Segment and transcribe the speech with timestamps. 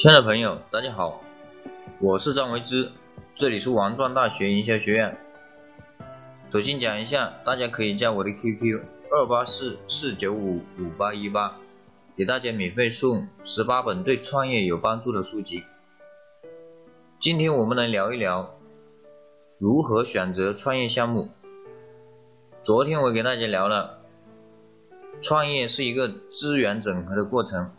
[0.00, 1.20] 亲爱的朋友，大家好，
[2.00, 2.90] 我是张维之，
[3.34, 5.18] 这里是王庄大学营销学院。
[6.50, 8.80] 首先讲一下，大家可以加我的 QQ
[9.12, 11.54] 二八四四九五五八一八，
[12.16, 15.64] 给大家免费送十八本对创业有帮助的书籍。
[17.20, 18.54] 今天我们来聊一聊
[19.58, 21.28] 如何选择创业项目。
[22.64, 23.98] 昨天我给大家聊了，
[25.20, 27.72] 创业是一个资源整合的过程。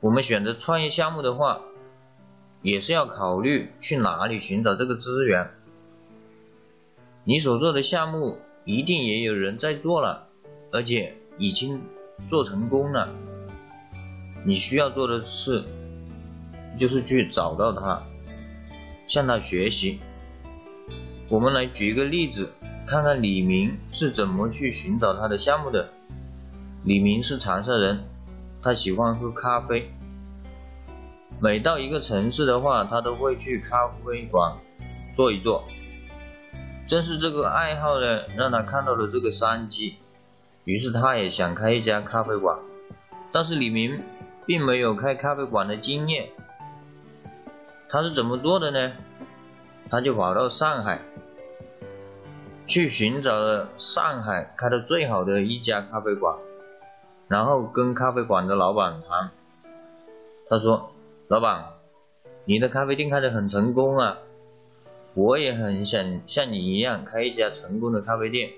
[0.00, 1.60] 我们选择创业项目的话，
[2.62, 5.50] 也是要考虑去哪里寻找这个资源。
[7.24, 10.26] 你所做的项目一定也有人在做了，
[10.72, 11.82] 而且已经
[12.30, 13.10] 做成功了。
[14.46, 15.64] 你需要做的是，
[16.78, 18.02] 就是去找到他。
[19.06, 20.00] 向他学习。
[21.28, 22.52] 我们来举一个例子，
[22.86, 25.90] 看看李明是怎么去寻找他的项目的。
[26.84, 28.04] 李明是长沙人，
[28.62, 29.90] 他喜欢喝咖啡。
[31.40, 34.54] 每到一个城市的话，他都会去咖啡馆
[35.16, 35.64] 坐一坐。
[36.86, 39.96] 正是这个爱好呢，让他看到了这个商机，
[40.64, 42.58] 于是他也想开一家咖啡馆。
[43.32, 44.02] 但是李明
[44.44, 46.28] 并没有开咖啡馆的经验。
[47.88, 48.92] 他是怎么做的呢？
[49.88, 51.00] 他就跑到上海，
[52.66, 56.36] 去寻找了上海开的最好的一家咖啡馆，
[57.30, 59.30] 然后跟咖啡馆的老板谈。
[60.48, 60.90] 他说
[61.30, 61.64] ：“老板，
[62.44, 64.18] 你的咖啡店开得很成功啊，
[65.14, 68.50] 我也很想像你一样开一家成功的咖啡店，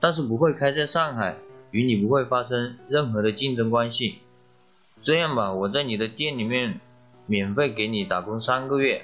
[0.00, 1.36] 但是不会开在上海，
[1.70, 4.18] 与你不会发生任何的竞争关系。”
[5.02, 6.80] 这样吧，我在你的店里面
[7.26, 9.02] 免费给你打工三个月，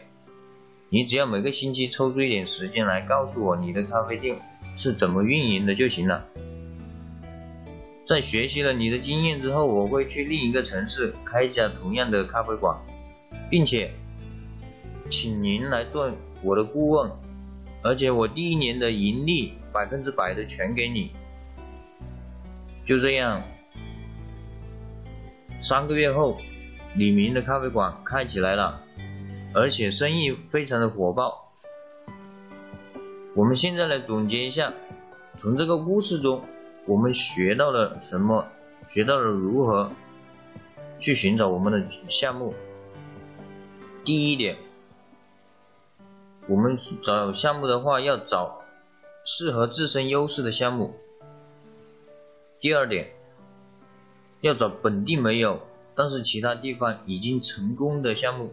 [0.89, 4.41] 你只要每个星期抽出一点时间来告诉我你的咖啡店
[4.77, 6.25] 是怎么运营的就行了。
[8.09, 12.79] 在学习了你的经验之后，我会去另一个城市开一家同样的咖啡馆，
[13.51, 13.91] 并且
[15.11, 17.11] 请您来做我的顾问，
[17.83, 21.11] 而且我第一年的盈利百分之百的全给你。
[22.84, 23.43] 就这样。
[25.61, 26.39] 三个月后，
[26.95, 28.81] 李明的咖啡馆开起来了，
[29.53, 31.50] 而且生意非常的火爆。
[33.34, 34.72] 我们现在来总结一下，
[35.39, 36.45] 从这个故事中，
[36.86, 38.47] 我们学到了什么？
[38.88, 39.91] 学到了如何
[40.98, 42.54] 去寻找我们的项目。
[44.04, 44.56] 第一点，
[46.48, 48.62] 我们找项目的话，要找
[49.24, 50.94] 适合自身优势的项目。
[52.60, 53.10] 第二点。
[54.42, 55.62] 要找本地没有，
[55.97, 58.53] 但是其他地方已经成功的项目。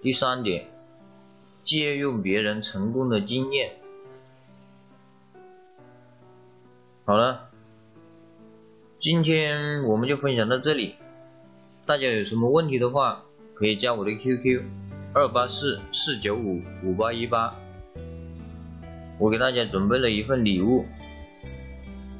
[0.00, 0.70] 第三点，
[1.64, 3.72] 借用别人成功的经验。
[7.04, 7.50] 好了，
[9.00, 10.94] 今天我们就分享到这里。
[11.84, 13.24] 大家有什么问题的话，
[13.54, 14.62] 可以加我的 QQ：
[15.12, 17.56] 二八四四九五五八一八。
[19.18, 20.84] 我给大家准备了一份礼物，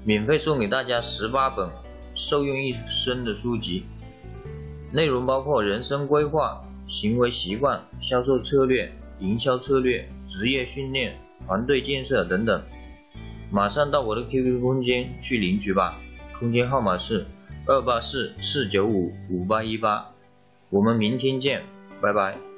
[0.05, 1.71] 免费送给大家十八本。
[2.17, 3.85] 受用一生的书籍，
[4.93, 11.17] 内容包括人生规划、行为习惯、销售策略、营销策略、职业训练、
[11.47, 12.61] 团队建设等等。
[13.53, 16.01] 马上到我的 QQ 空间去领取吧，
[16.39, 17.27] 空间号码是
[17.67, 20.09] 二八四四九五五八一八。
[20.71, 21.63] 我们明天见，
[22.01, 22.52] 拜拜。